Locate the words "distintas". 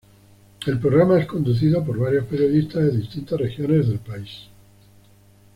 2.97-3.39